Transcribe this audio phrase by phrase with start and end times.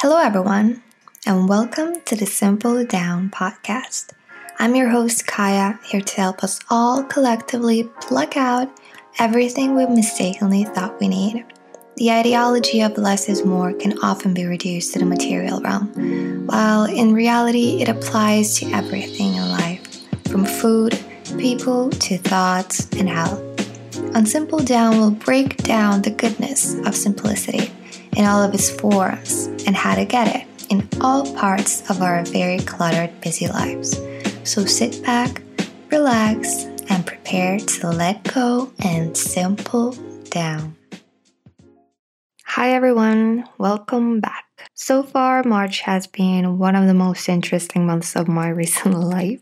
[0.00, 0.80] Hello, everyone,
[1.26, 4.10] and welcome to the Simple Down podcast.
[4.60, 8.70] I'm your host, Kaya, here to help us all collectively pluck out
[9.18, 11.44] everything we mistakenly thought we need.
[11.96, 16.84] The ideology of less is more can often be reduced to the material realm, while
[16.84, 20.96] in reality, it applies to everything in life, from food,
[21.38, 23.42] people, to thoughts and health.
[24.14, 27.72] On Simple Down, we'll break down the goodness of simplicity
[28.16, 32.24] in all of its forms and how to get it in all parts of our
[32.24, 34.00] very cluttered, busy lives.
[34.42, 35.42] So sit back,
[35.90, 39.94] relax, and prepare to let go and simple
[40.30, 40.74] down.
[42.46, 44.67] Hi, everyone, welcome back.
[44.80, 49.40] So far, March has been one of the most interesting months of my recent life.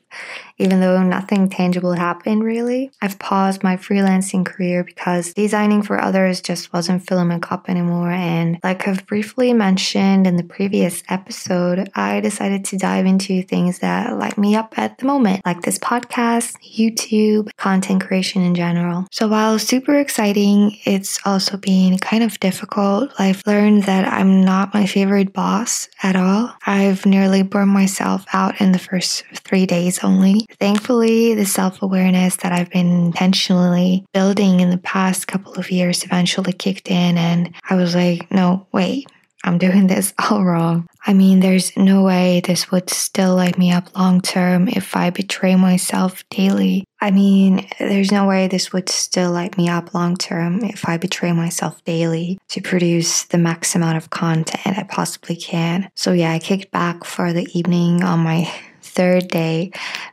[0.56, 6.40] Even though nothing tangible happened really, I've paused my freelancing career because designing for others
[6.40, 8.10] just wasn't filling my cup anymore.
[8.10, 13.80] And like I've briefly mentioned in the previous episode, I decided to dive into things
[13.80, 19.06] that light me up at the moment, like this podcast, YouTube, content creation in general.
[19.10, 23.12] So while super exciting, it's also been kind of difficult.
[23.18, 26.54] I've learned that I'm not my favorite boss at all.
[26.66, 30.46] I've nearly burned myself out in the first three days only.
[30.58, 36.04] Thankfully, the self awareness that I've been intentionally building in the past couple of years
[36.04, 39.06] eventually kicked in, and I was like, no, wait.
[39.46, 40.86] I'm doing this all wrong.
[41.06, 45.10] I mean, there's no way this would still light me up long term if I
[45.10, 46.84] betray myself daily.
[47.00, 50.96] I mean, there's no way this would still light me up long term if I
[50.96, 55.90] betray myself daily to produce the max amount of content I possibly can.
[55.94, 58.52] So, yeah, I kicked back for the evening on my
[58.96, 59.70] third day,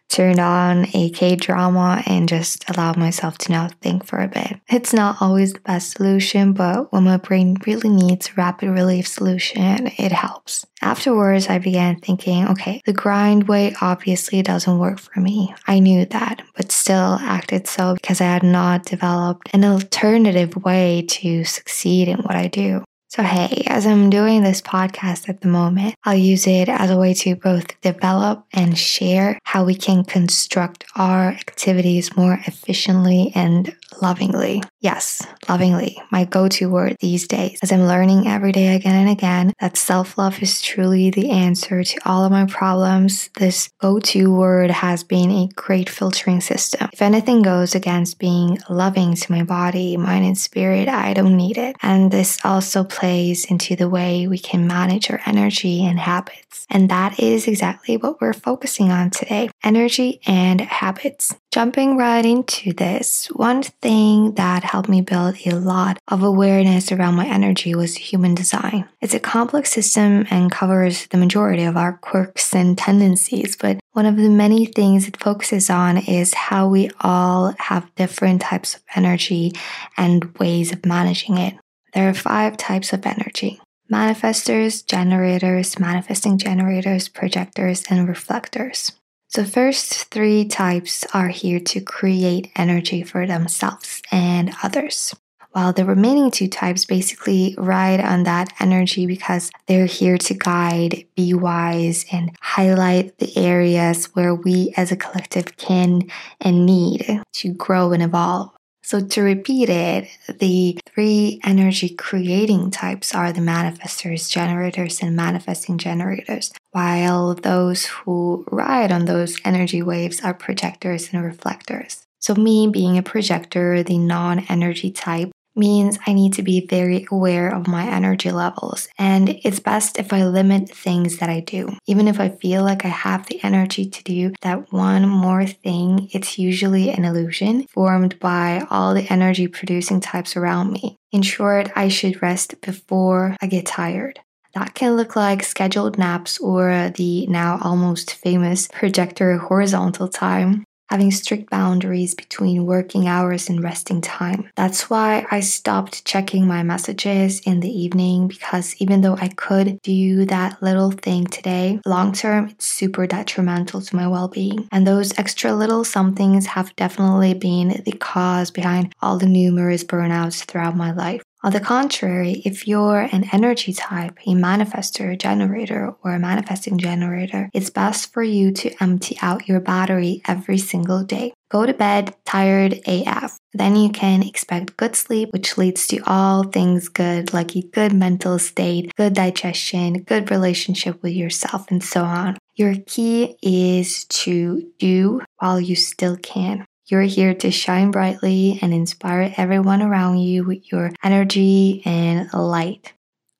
[0.09, 4.59] turned on a K drama and just allowed myself to now think for a bit.
[4.69, 9.87] It's not always the best solution, but when my brain really needs rapid relief solution,
[9.97, 10.67] it helps.
[10.83, 15.55] Afterwards, I began thinking, okay, the grind way obviously doesn't work for me.
[15.65, 21.05] I knew that, but still acted so because I had not developed an alternative way
[21.07, 22.83] to succeed in what I do.
[23.15, 26.97] So, hey, as I'm doing this podcast at the moment, I'll use it as a
[26.97, 33.75] way to both develop and share how we can construct our activities more efficiently and
[34.01, 34.63] lovingly.
[34.81, 39.09] Yes, lovingly, my go to word these days, as I'm learning every day again and
[39.09, 43.29] again that self love is truly the answer to all of my problems.
[43.37, 46.89] This go to word has been a great filtering system.
[46.91, 51.57] If anything goes against being loving to my body, mind, and spirit, I don't need
[51.57, 51.75] it.
[51.81, 56.65] And this also plays into the way we can manage our energy and habits.
[56.69, 61.35] And that is exactly what we're focusing on today energy and habits.
[61.53, 67.13] Jumping right into this, one thing that helped me build a lot of awareness around
[67.13, 68.89] my energy was human design.
[69.01, 74.07] It's a complex system and covers the majority of our quirks and tendencies, but one
[74.07, 78.81] of the many things it focuses on is how we all have different types of
[78.95, 79.51] energy
[79.95, 81.53] and ways of managing it.
[81.93, 88.93] There are five types of energy manifestors, generators, manifesting generators, projectors, and reflectors.
[89.33, 95.15] The first three types are here to create energy for themselves and others.
[95.53, 101.07] While the remaining two types basically ride on that energy because they're here to guide,
[101.15, 107.53] be wise, and highlight the areas where we as a collective can and need to
[107.53, 108.51] grow and evolve.
[108.83, 115.77] So, to repeat it, the three energy creating types are the manifestors, generators, and manifesting
[115.77, 122.05] generators, while those who ride on those energy waves are projectors and reflectors.
[122.19, 127.05] So, me being a projector, the non energy type, means I need to be very
[127.11, 128.87] aware of my energy levels.
[128.97, 131.69] And it's best if I limit things that I do.
[131.85, 136.09] Even if I feel like I have the energy to do that one more thing,
[136.11, 140.97] it's usually an illusion formed by all the energy producing types around me.
[141.11, 144.19] In short, I should rest before I get tired.
[144.53, 151.09] That can look like scheduled naps or the now almost famous projector horizontal time having
[151.09, 154.47] strict boundaries between working hours and resting time.
[154.55, 159.81] That's why I stopped checking my messages in the evening because even though I could
[159.81, 164.67] do that little thing today, long term, it's super detrimental to my well being.
[164.71, 170.45] And those extra little somethings have definitely been the cause behind all the numerous burnouts
[170.45, 171.23] throughout my life.
[171.45, 177.49] On the contrary, if you're an energy type, a manifestor, generator, or a manifesting generator,
[177.53, 181.33] it's best for you to empty out your battery every single day.
[181.51, 183.37] Go to bed tired AF.
[183.53, 187.91] Then you can expect good sleep, which leads to all things good, like a good
[187.91, 192.37] mental state, good digestion, good relationship with yourself, and so on.
[192.55, 196.65] Your key is to do while you still can.
[196.93, 202.93] You're here to shine brightly and inspire everyone around you with your energy and light.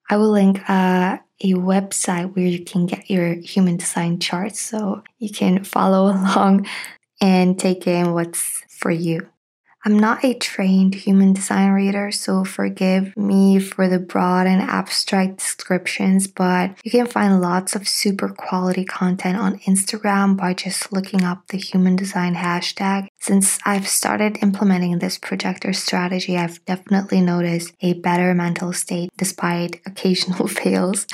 [0.09, 5.03] I will link uh, a website where you can get your human design charts so
[5.19, 6.67] you can follow along
[7.21, 9.29] and take in what's for you.
[9.85, 15.39] I'm not a trained human design reader, so forgive me for the broad and abstract
[15.39, 21.25] descriptions, but you can find lots of super quality content on Instagram by just looking
[21.25, 23.07] up the human design hashtag.
[23.19, 29.81] Since I've started implementing this projector strategy, I've definitely noticed a better mental state despite
[29.85, 31.07] occasional fails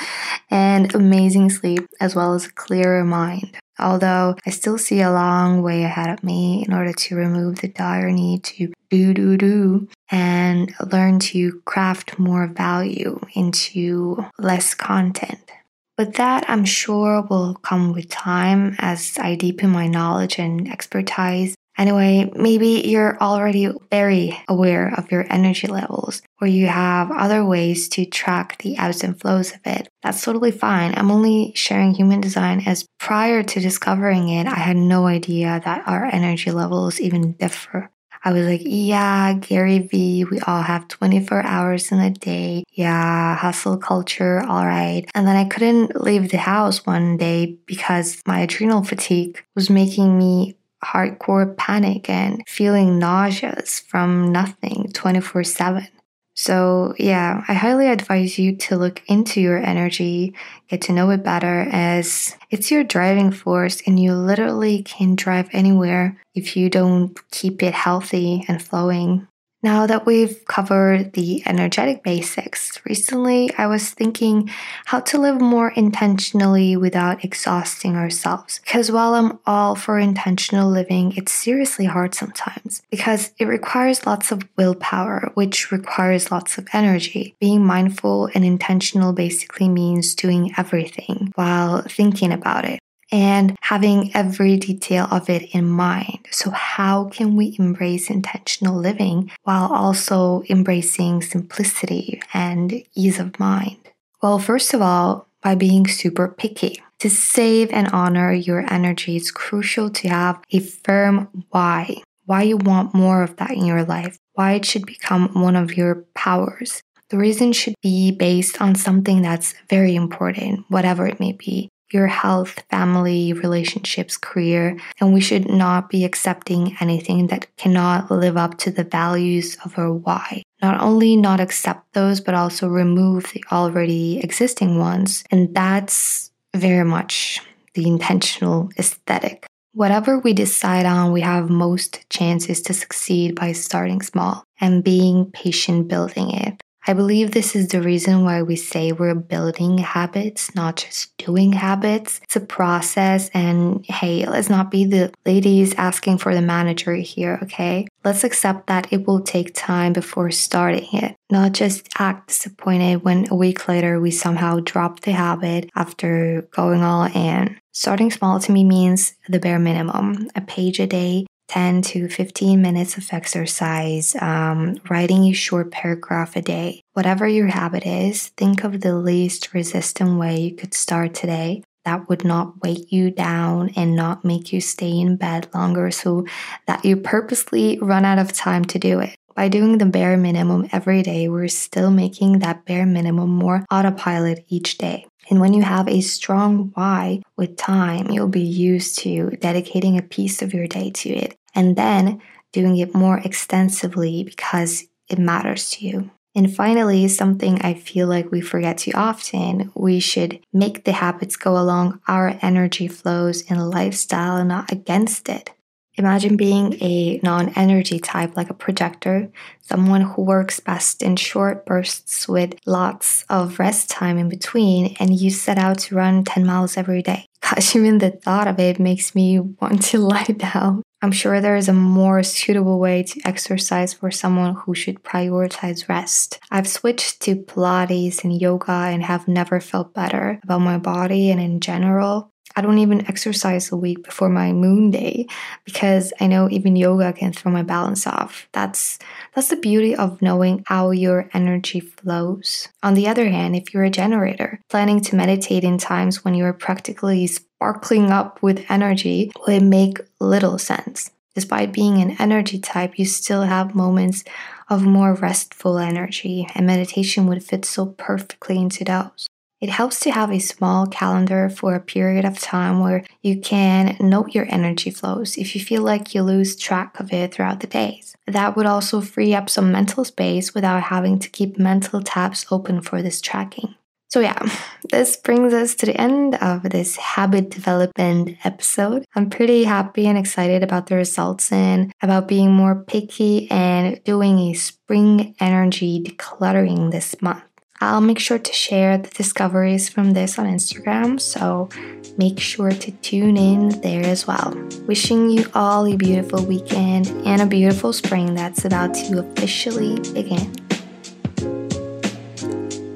[0.48, 5.62] and amazing sleep, as well as a clearer mind although I still see a long
[5.62, 9.88] way ahead of me in order to remove the dire need to do, do, do,
[10.10, 15.50] and learn to craft more value into less content.
[15.96, 21.54] But that I'm sure will come with time as I deepen my knowledge and expertise
[21.80, 27.88] Anyway, maybe you're already very aware of your energy levels, or you have other ways
[27.88, 29.88] to track the ebbs and flows of it.
[30.02, 30.92] That's totally fine.
[30.94, 35.88] I'm only sharing human design as prior to discovering it, I had no idea that
[35.88, 37.90] our energy levels even differ.
[38.22, 42.64] I was like, yeah, Gary Vee, we all have 24 hours in a day.
[42.70, 45.06] Yeah, hustle culture, all right.
[45.14, 50.18] And then I couldn't leave the house one day because my adrenal fatigue was making
[50.18, 50.54] me
[50.84, 55.88] hardcore panic and feeling nauseous from nothing 24 7.
[56.34, 60.34] So, yeah, I highly advise you to look into your energy,
[60.68, 65.50] get to know it better, as it's your driving force, and you literally can drive
[65.52, 69.26] anywhere if you don't keep it healthy and flowing.
[69.62, 74.48] Now that we've covered the energetic basics, recently I was thinking
[74.86, 78.60] how to live more intentionally without exhausting ourselves.
[78.64, 84.32] Because while I'm all for intentional living, it's seriously hard sometimes because it requires lots
[84.32, 87.36] of willpower, which requires lots of energy.
[87.38, 92.80] Being mindful and intentional basically means doing everything while thinking about it
[93.12, 96.26] and having every detail of it in mind.
[96.30, 103.78] So, how can we embrace intentional living while also embracing simplicity and ease of mind?
[104.22, 106.82] Well, first of all, by being super picky.
[107.00, 112.02] To save and honor your energy, it's crucial to have a firm why.
[112.26, 115.76] Why you want more of that in your life, why it should become one of
[115.76, 116.82] your powers.
[117.08, 122.06] The reason should be based on something that's very important, whatever it may be your
[122.06, 128.58] health, family, relationships, career, and we should not be accepting anything that cannot live up
[128.58, 130.42] to the values of our why.
[130.62, 135.24] Not only not accept those, but also remove the already existing ones.
[135.30, 137.40] And that's very much
[137.74, 139.46] the intentional aesthetic.
[139.72, 145.30] Whatever we decide on, we have most chances to succeed by starting small and being
[145.30, 146.60] patient building it.
[146.86, 151.52] I believe this is the reason why we say we're building habits, not just doing
[151.52, 152.20] habits.
[152.24, 157.38] It's a process, and hey, let's not be the ladies asking for the manager here,
[157.42, 157.86] okay?
[158.02, 163.26] Let's accept that it will take time before starting it, not just act disappointed when
[163.30, 167.60] a week later we somehow drop the habit after going all in.
[167.72, 172.62] Starting small to me means the bare minimum a page a day, 10 to 15
[172.62, 176.80] minutes of exercise, um, writing a short paragraph a day.
[176.92, 182.08] Whatever your habit is, think of the least resistant way you could start today that
[182.08, 186.24] would not weight you down and not make you stay in bed longer so
[186.68, 189.16] that you purposely run out of time to do it.
[189.34, 194.44] By doing the bare minimum every day, we're still making that bare minimum more autopilot
[194.48, 195.06] each day.
[195.30, 200.02] And when you have a strong why with time, you'll be used to dedicating a
[200.02, 202.20] piece of your day to it and then
[202.52, 206.10] doing it more extensively because it matters to you.
[206.34, 211.36] And finally, something I feel like we forget too often, we should make the habits
[211.36, 215.50] go along our energy flows in lifestyle and not against it.
[215.96, 219.28] Imagine being a non energy type like a projector,
[219.60, 225.18] someone who works best in short bursts with lots of rest time in between, and
[225.18, 227.26] you set out to run 10 miles every day.
[227.42, 230.82] Gosh, even the thought of it makes me want to lie down.
[231.02, 235.88] I'm sure there is a more suitable way to exercise for someone who should prioritize
[235.88, 236.38] rest.
[236.50, 241.40] I've switched to Pilates and yoga and have never felt better about my body and
[241.40, 242.29] in general.
[242.56, 245.26] I don't even exercise a week before my moon day
[245.64, 248.48] because I know even yoga can throw my balance off.
[248.52, 248.98] That's
[249.34, 252.68] that's the beauty of knowing how your energy flows.
[252.82, 256.52] On the other hand, if you're a generator, planning to meditate in times when you're
[256.52, 261.10] practically sparkling up with energy would make little sense.
[261.34, 264.24] Despite being an energy type, you still have moments
[264.68, 269.29] of more restful energy, and meditation would fit so perfectly into those.
[269.60, 273.96] It helps to have a small calendar for a period of time where you can
[274.00, 277.66] note your energy flows if you feel like you lose track of it throughout the
[277.66, 278.16] days.
[278.26, 282.80] That would also free up some mental space without having to keep mental tabs open
[282.80, 283.74] for this tracking.
[284.08, 284.42] So, yeah,
[284.90, 289.04] this brings us to the end of this habit development episode.
[289.14, 294.38] I'm pretty happy and excited about the results and about being more picky and doing
[294.38, 297.44] a spring energy decluttering this month.
[297.82, 301.70] I'll make sure to share the discoveries from this on Instagram, so
[302.18, 304.52] make sure to tune in there as well.
[304.86, 310.52] Wishing you all a beautiful weekend and a beautiful spring that's about to officially begin.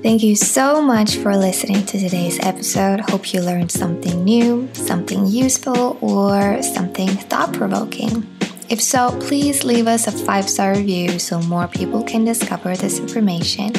[0.02, 3.00] Thank you so much for listening to today's episode.
[3.08, 8.26] Hope you learned something new, something useful, or something thought provoking.
[8.68, 12.98] If so, please leave us a five star review so more people can discover this
[12.98, 13.72] information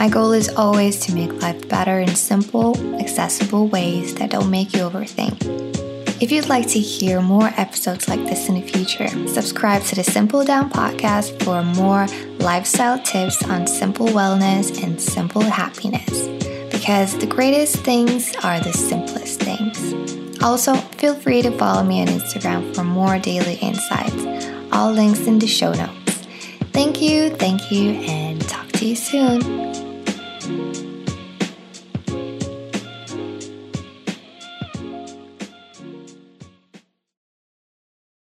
[0.00, 4.72] my goal is always to make life better in simple, accessible ways that don't make
[4.72, 5.36] you overthink.
[6.22, 10.02] If you'd like to hear more episodes like this in the future, subscribe to the
[10.02, 12.06] Simple Down podcast for more
[12.38, 16.28] lifestyle tips on simple wellness and simple happiness.
[16.72, 20.40] Because the greatest things are the simplest things.
[20.42, 24.46] Also, feel free to follow me on Instagram for more daily insights.
[24.72, 26.14] All links in the show notes.
[26.72, 29.69] Thank you, thank you, and talk to you soon.